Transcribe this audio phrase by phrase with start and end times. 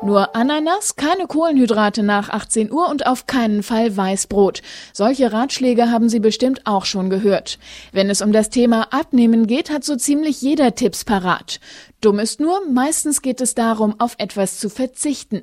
[0.00, 4.62] Nur Ananas, keine Kohlenhydrate nach 18 Uhr und auf keinen Fall Weißbrot.
[4.92, 7.58] Solche Ratschläge haben Sie bestimmt auch schon gehört.
[7.90, 11.58] Wenn es um das Thema Abnehmen geht, hat so ziemlich jeder Tipps parat.
[12.00, 15.42] Dumm ist nur, meistens geht es darum, auf etwas zu verzichten.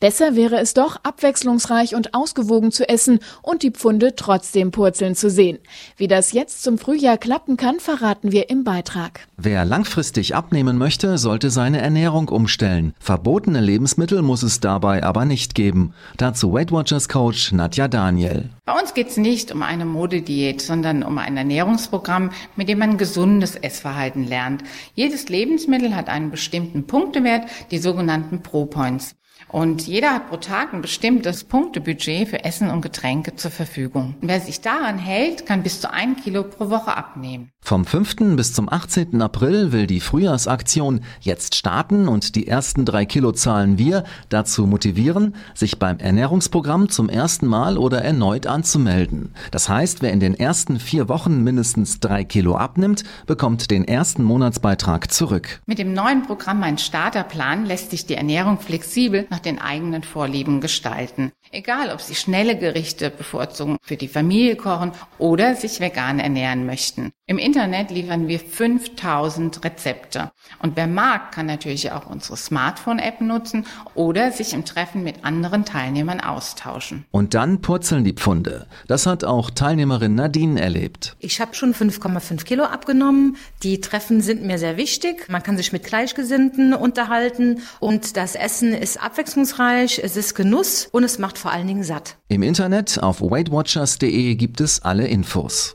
[0.00, 5.28] Besser wäre es doch, abwechslungsreich und ausgewogen zu essen und die Pfunde trotzdem purzeln zu
[5.28, 5.58] sehen.
[5.98, 9.28] Wie das jetzt zum Frühjahr klappen kann, verraten wir im Beitrag.
[9.42, 12.92] Wer langfristig abnehmen möchte, sollte seine Ernährung umstellen.
[13.00, 15.94] Verbotene Lebensmittel muss es dabei aber nicht geben.
[16.18, 18.50] Dazu Weight Watchers Coach Nadja Daniel.
[18.66, 22.98] Bei uns geht es nicht um eine Modediät, sondern um ein Ernährungsprogramm, mit dem man
[22.98, 24.62] gesundes Essverhalten lernt.
[24.94, 29.16] Jedes Lebensmittel hat einen bestimmten Punktewert, die sogenannten Pro-Points.
[29.48, 34.14] Und jeder hat pro Tag ein bestimmtes Punktebudget für Essen und Getränke zur Verfügung.
[34.20, 37.50] Wer sich daran hält, kann bis zu ein Kilo pro Woche abnehmen.
[37.70, 38.34] Vom 5.
[38.34, 39.22] bis zum 18.
[39.22, 45.36] April will die Frühjahrsaktion jetzt starten und die ersten drei Kilo zahlen wir dazu motivieren,
[45.54, 49.36] sich beim Ernährungsprogramm zum ersten Mal oder erneut anzumelden.
[49.52, 54.24] Das heißt, wer in den ersten vier Wochen mindestens drei Kilo abnimmt, bekommt den ersten
[54.24, 55.60] Monatsbeitrag zurück.
[55.66, 60.60] Mit dem neuen Programm Mein Starterplan lässt sich die Ernährung flexibel nach den eigenen Vorlieben
[60.60, 61.30] gestalten.
[61.52, 67.12] Egal, ob Sie schnelle Gerichte bevorzugen, für die Familie kochen oder sich vegan ernähren möchten.
[67.26, 70.30] Im Internet liefern wir 5000 Rezepte.
[70.62, 75.66] Und wer mag, kann natürlich auch unsere Smartphone-App nutzen oder sich im Treffen mit anderen
[75.66, 77.04] Teilnehmern austauschen.
[77.10, 78.66] Und dann purzeln die Pfunde.
[78.88, 81.16] Das hat auch Teilnehmerin Nadine erlebt.
[81.18, 83.36] Ich habe schon 5,5 Kilo abgenommen.
[83.62, 85.28] Die Treffen sind mir sehr wichtig.
[85.28, 91.04] Man kann sich mit Gleichgesinnten unterhalten und das Essen ist abwechslungsreich, es ist Genuss und
[91.04, 92.16] es macht vor allen Dingen satt.
[92.28, 95.74] Im Internet auf weightwatchers.de gibt es alle Infos.